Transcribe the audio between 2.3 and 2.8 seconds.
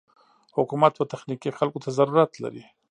لري.